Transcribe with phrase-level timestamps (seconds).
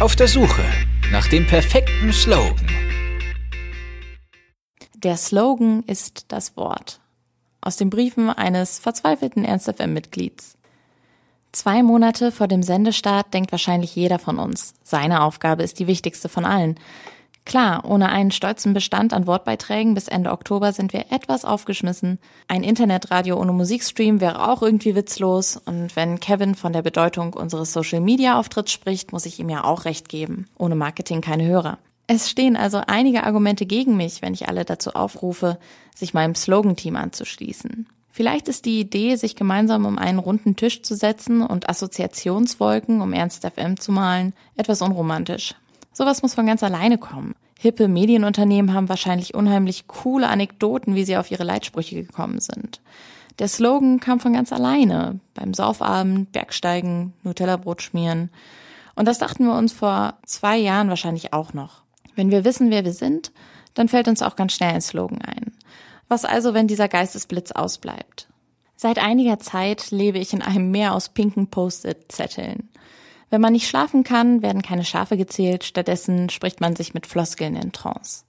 [0.00, 0.64] Auf der Suche
[1.12, 2.56] nach dem perfekten Slogan.
[4.94, 7.00] Der Slogan ist das Wort.
[7.60, 10.56] Aus den Briefen eines verzweifelten Ernst FM-Mitglieds.
[11.52, 14.72] Zwei Monate vor dem Sendestart denkt wahrscheinlich jeder von uns.
[14.82, 16.80] Seine Aufgabe ist die wichtigste von allen.
[17.50, 22.20] Klar, ohne einen stolzen Bestand an Wortbeiträgen bis Ende Oktober sind wir etwas aufgeschmissen.
[22.46, 25.56] Ein Internetradio ohne Musikstream wäre auch irgendwie witzlos.
[25.56, 30.08] Und wenn Kevin von der Bedeutung unseres Social-Media-Auftritts spricht, muss ich ihm ja auch recht
[30.08, 30.46] geben.
[30.58, 31.78] Ohne Marketing keine Hörer.
[32.06, 35.58] Es stehen also einige Argumente gegen mich, wenn ich alle dazu aufrufe,
[35.92, 37.88] sich meinem Slogan-Team anzuschließen.
[38.12, 43.12] Vielleicht ist die Idee, sich gemeinsam um einen runden Tisch zu setzen und Assoziationswolken um
[43.12, 45.56] Ernst FM zu malen, etwas unromantisch.
[45.92, 47.34] Sowas muss von ganz alleine kommen.
[47.58, 52.80] Hippe Medienunternehmen haben wahrscheinlich unheimlich coole Anekdoten, wie sie auf ihre Leitsprüche gekommen sind.
[53.38, 55.20] Der Slogan kam von ganz alleine.
[55.34, 58.30] Beim Saufabend, Bergsteigen, Nutella-Brot schmieren.
[58.94, 61.82] Und das dachten wir uns vor zwei Jahren wahrscheinlich auch noch.
[62.14, 63.30] Wenn wir wissen, wer wir sind,
[63.74, 65.52] dann fällt uns auch ganz schnell ein Slogan ein.
[66.08, 68.28] Was also, wenn dieser Geistesblitz ausbleibt?
[68.74, 72.69] Seit einiger Zeit lebe ich in einem Meer aus pinken Post-it-Zetteln.
[73.30, 77.54] Wenn man nicht schlafen kann, werden keine Schafe gezählt, stattdessen spricht man sich mit Floskeln
[77.54, 78.24] in Trance.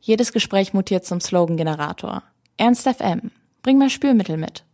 [0.00, 2.24] Jedes Gespräch mutiert zum Slogan-Generator.
[2.56, 3.30] Ernst FM,
[3.62, 4.64] bring mal Spülmittel mit.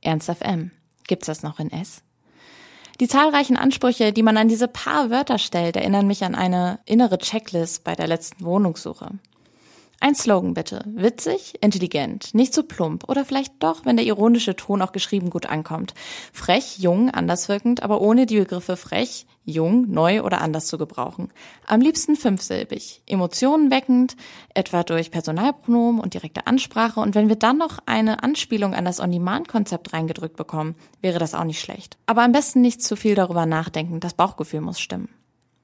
[0.00, 0.70] Ernst FM,
[1.06, 2.02] gibt's das noch in S?
[3.00, 7.18] Die zahlreichen Ansprüche, die man an diese paar Wörter stellt, erinnern mich an eine innere
[7.18, 9.10] Checklist bei der letzten Wohnungssuche.
[10.04, 10.84] Ein Slogan bitte.
[10.86, 15.46] Witzig, intelligent, nicht zu plump oder vielleicht doch, wenn der ironische Ton auch geschrieben gut
[15.46, 15.94] ankommt.
[16.30, 21.32] Frech, jung, anderswirkend, aber ohne die Begriffe frech, jung, neu oder anders zu gebrauchen.
[21.66, 24.14] Am liebsten fünfsilbig, Emotionen weckend,
[24.52, 29.00] etwa durch Personalpronomen und direkte Ansprache und wenn wir dann noch eine Anspielung an das
[29.00, 31.96] On-Demand-Konzept reingedrückt bekommen, wäre das auch nicht schlecht.
[32.04, 35.08] Aber am besten nicht zu viel darüber nachdenken, das Bauchgefühl muss stimmen.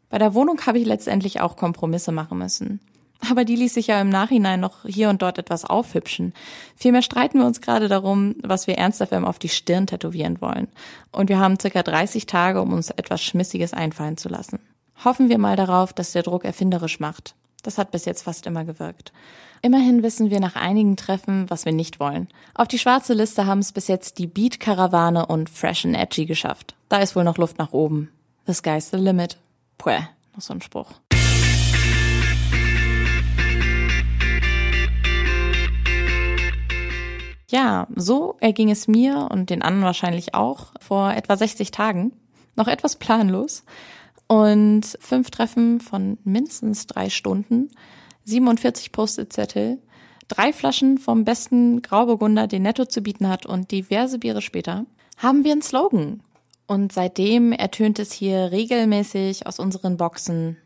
[0.08, 2.80] Bei der Wohnung habe ich letztendlich auch Kompromisse machen müssen.
[3.28, 6.32] Aber die ließ sich ja im Nachhinein noch hier und dort etwas aufhübschen.
[6.74, 10.68] Vielmehr streiten wir uns gerade darum, was wir ernst FM auf die Stirn tätowieren wollen.
[11.12, 14.58] Und wir haben circa 30 Tage, um uns etwas Schmissiges einfallen zu lassen.
[15.04, 17.34] Hoffen wir mal darauf, dass der Druck erfinderisch macht.
[17.62, 19.12] Das hat bis jetzt fast immer gewirkt.
[19.62, 22.28] Immerhin wissen wir nach einigen Treffen, was wir nicht wollen.
[22.54, 26.74] Auf die schwarze Liste haben es bis jetzt die Beat-Karawane und Fresh and Edgy geschafft.
[26.88, 28.10] Da ist wohl noch Luft nach oben.
[28.46, 29.36] The sky's the limit.
[29.76, 29.90] Puh,
[30.34, 30.92] noch so ein Spruch.
[37.50, 42.12] Ja, so erging es mir und den anderen wahrscheinlich auch vor etwa 60 Tagen.
[42.54, 43.64] Noch etwas planlos.
[44.28, 47.70] Und fünf Treffen von mindestens drei Stunden,
[48.24, 49.78] 47 Post-it-Zettel,
[50.28, 54.86] drei Flaschen vom besten Grauburgunder, den Netto zu bieten hat und diverse Biere später,
[55.16, 56.22] haben wir einen Slogan.
[56.68, 60.56] Und seitdem ertönt es hier regelmäßig aus unseren Boxen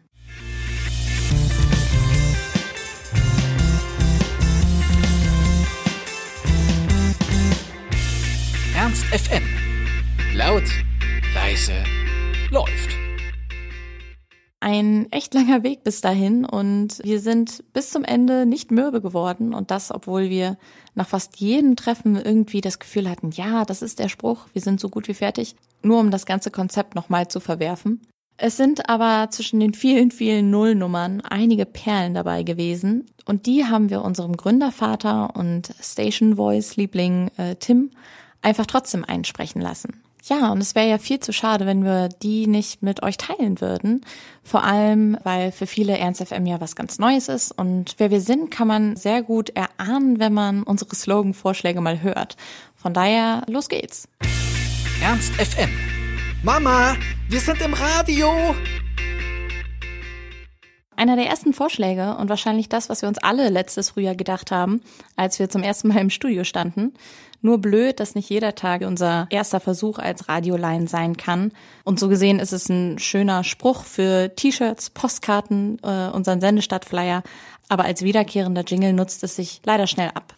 [9.15, 9.45] FM.
[10.35, 10.65] Laut,
[11.37, 11.73] leise,
[12.51, 12.97] läuft.
[14.59, 19.55] Ein echt langer Weg bis dahin und wir sind bis zum Ende nicht mürbe geworden
[19.55, 20.59] und das, obwohl wir
[20.97, 24.81] nach fast jedem Treffen irgendwie das Gefühl hatten, ja, das ist der Spruch, wir sind
[24.81, 28.01] so gut wie fertig, nur um das ganze Konzept nochmal zu verwerfen.
[28.37, 33.91] Es sind aber zwischen den vielen, vielen Nullnummern einige Perlen dabei gewesen und die haben
[33.91, 37.93] wir unserem Gründervater und Station Voice Liebling äh, Tim
[38.45, 40.03] einfach trotzdem einsprechen lassen.
[40.27, 43.61] Ja, und es wäre ja viel zu schade, wenn wir die nicht mit euch teilen
[43.61, 44.07] würden.
[44.43, 47.53] Vor allem, weil für viele Ernst FM ja was ganz Neues ist.
[47.53, 52.37] Und wer wir sind, kann man sehr gut erahnen, wenn man unsere Slogan-Vorschläge mal hört.
[52.75, 54.09] Von daher, los geht's.
[55.03, 55.71] Ernst FM.
[56.43, 56.97] Mama,
[57.29, 58.55] wir sind im Radio.
[60.97, 64.81] Einer der ersten Vorschläge und wahrscheinlich das, was wir uns alle letztes Frühjahr gedacht haben,
[65.17, 66.95] als wir zum ersten Mal im Studio standen.
[67.43, 71.53] Nur blöd, dass nicht jeder Tag unser erster Versuch als Radioline sein kann.
[71.85, 77.23] Und so gesehen ist es ein schöner Spruch für T-Shirts, Postkarten, äh, unseren Sendestadtflyer.
[77.69, 80.35] Aber als wiederkehrender Jingle nutzt es sich leider schnell ab.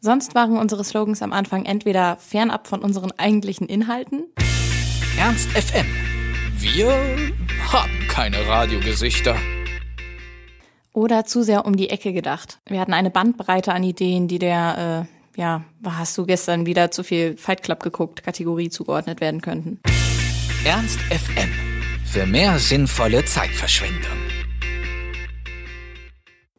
[0.00, 4.24] Sonst waren unsere Slogans am Anfang entweder fernab von unseren eigentlichen Inhalten.
[5.18, 5.86] Ernst FM.
[6.56, 6.90] Wir
[7.72, 9.36] haben keine Radiogesichter
[10.98, 12.58] oder zu sehr um die Ecke gedacht.
[12.66, 15.06] Wir hatten eine Bandbreite an Ideen, die der,
[15.36, 19.80] äh, ja, hast du gestern wieder zu viel Fight Club geguckt, Kategorie zugeordnet werden könnten.
[20.64, 21.50] Ernst FM.
[22.04, 24.18] Für mehr sinnvolle Zeitverschwendung.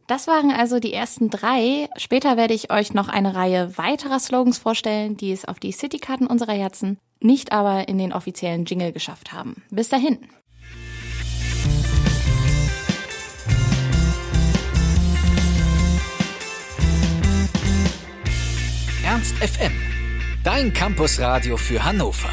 [0.08, 1.90] Das waren also die ersten drei.
[1.98, 6.28] Später werde ich euch noch eine Reihe weiterer Slogans vorstellen, die es auf die Citykarten
[6.28, 9.64] unserer Herzen, nicht aber in den offiziellen Jingle geschafft haben.
[9.70, 10.20] Bis dahin.
[19.38, 19.72] FM.
[20.44, 22.30] Dein Campusradio für Hannover.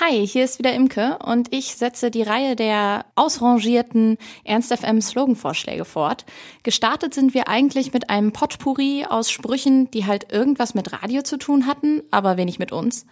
[0.00, 5.84] Hi, hier ist wieder Imke und ich setze die Reihe der ausrangierten Ernst FM Sloganvorschläge
[5.84, 6.24] fort.
[6.62, 11.36] Gestartet sind wir eigentlich mit einem Potpourri aus Sprüchen, die halt irgendwas mit Radio zu
[11.36, 13.04] tun hatten, aber wenig mit uns.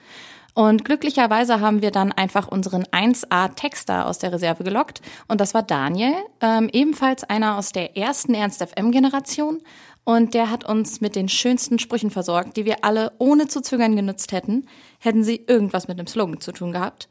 [0.55, 5.01] Und glücklicherweise haben wir dann einfach unseren 1A-Texter aus der Reserve gelockt.
[5.29, 9.61] Und das war Daniel, ähm, ebenfalls einer aus der ersten Ernst FM-Generation.
[10.05, 13.95] Und der hat uns mit den schönsten Sprüchen versorgt, die wir alle ohne zu zögern
[13.95, 14.67] genutzt hätten,
[14.99, 17.09] hätten sie irgendwas mit einem Slogan zu tun gehabt.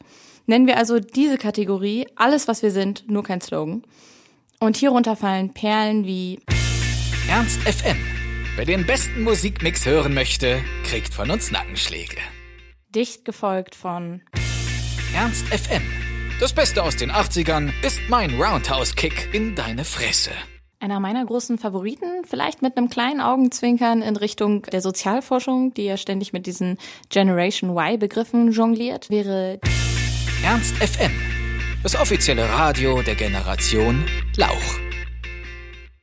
[0.47, 3.83] Nennen wir also diese Kategorie alles, was wir sind, nur kein Slogan.
[4.59, 6.39] Und hierunter fallen Perlen wie
[7.29, 7.97] Ernst FM.
[8.55, 12.17] Wer den besten Musikmix hören möchte, kriegt von uns Nackenschläge
[12.89, 14.21] dicht gefolgt von
[15.13, 15.81] Ernst FM.
[16.39, 20.31] Das Beste aus den 80ern ist mein Roundhouse-Kick in deine Fresse.
[20.79, 25.97] Einer meiner großen Favoriten, vielleicht mit einem kleinen Augenzwinkern in Richtung der Sozialforschung, die ja
[25.97, 26.77] ständig mit diesen
[27.09, 29.59] Generation Y-Begriffen jongliert, wäre
[30.43, 31.11] Ernst FM.
[31.81, 34.05] Das offizielle Radio der Generation
[34.35, 34.79] Lauch.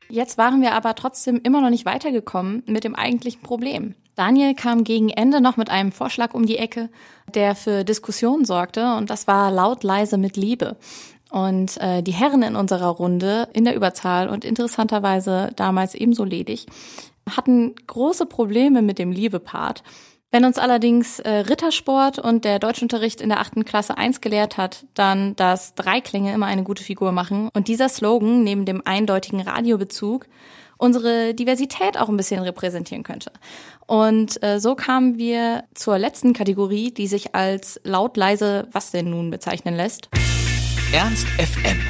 [0.09, 3.95] Jetzt waren wir aber trotzdem immer noch nicht weitergekommen mit dem eigentlichen Problem.
[4.15, 6.89] Daniel kam gegen Ende noch mit einem Vorschlag um die Ecke,
[7.35, 10.77] der für Diskussionen sorgte, und das war laut leise mit Liebe.
[11.31, 16.67] Und äh, die Herren in unserer Runde, in der Überzahl und interessanterweise damals ebenso ledig,
[17.29, 19.83] hatten große Probleme mit dem Liebe-Part.
[20.31, 24.85] Wenn uns allerdings äh, Rittersport und der Deutschunterricht in der achten Klasse eins gelehrt hat,
[24.95, 30.27] dann, dass Dreiklänge immer eine gute Figur machen und dieser Slogan neben dem eindeutigen Radiobezug
[30.77, 33.33] unsere Diversität auch ein bisschen repräsentieren könnte.
[33.87, 39.11] Und äh, so kamen wir zur letzten Kategorie, die sich als laut leise was denn
[39.11, 40.09] nun bezeichnen lässt.
[40.93, 41.81] Ernst FM.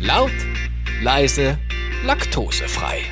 [0.00, 0.32] Laut,
[1.02, 1.58] leise,
[2.04, 3.02] laktosefrei.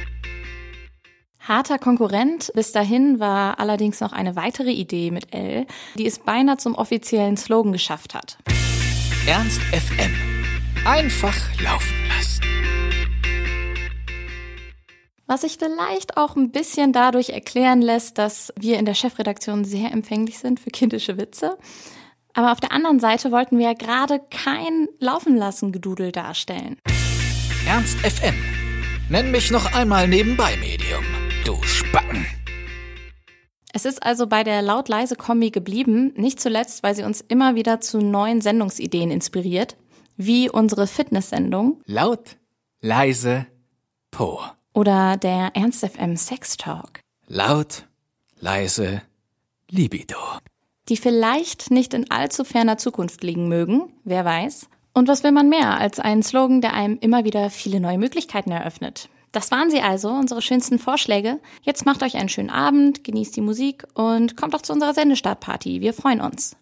[1.40, 6.56] Harter Konkurrent bis dahin war allerdings noch eine weitere Idee mit L, die es beinahe
[6.56, 8.38] zum offiziellen Slogan geschafft hat.
[9.26, 10.12] Ernst FM.
[10.86, 12.03] Einfach laufen
[15.34, 19.90] Was sich vielleicht auch ein bisschen dadurch erklären lässt, dass wir in der Chefredaktion sehr
[19.90, 21.58] empfänglich sind für kindische Witze.
[22.34, 26.78] Aber auf der anderen Seite wollten wir ja gerade kein Laufen lassen Gedudel darstellen.
[27.66, 28.36] Ernst FM.
[29.10, 31.02] Nenn mich noch einmal nebenbei Medium.
[31.44, 32.24] Du Spacken.
[33.72, 37.98] Es ist also bei der laut-leise-Kombi geblieben, nicht zuletzt, weil sie uns immer wieder zu
[37.98, 39.76] neuen Sendungsideen inspiriert,
[40.16, 41.82] wie unsere Fitnesssendung.
[41.86, 42.36] Laut,
[42.80, 43.48] leise,
[44.12, 44.38] po.
[44.74, 47.00] Oder der Ernst FM Sex Talk.
[47.28, 47.86] Laut,
[48.40, 49.02] leise,
[49.70, 50.16] Libido.
[50.88, 54.66] Die vielleicht nicht in allzu ferner Zukunft liegen mögen, wer weiß.
[54.92, 58.50] Und was will man mehr als einen Slogan, der einem immer wieder viele neue Möglichkeiten
[58.50, 59.08] eröffnet?
[59.32, 61.40] Das waren sie also, unsere schönsten Vorschläge.
[61.62, 65.80] Jetzt macht euch einen schönen Abend, genießt die Musik und kommt doch zu unserer Sendestartparty.
[65.80, 66.56] Wir freuen uns.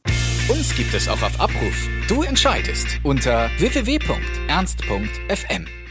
[0.48, 1.88] Uns gibt es auch auf Abruf.
[2.08, 5.81] Du entscheidest unter www.ernst.fm.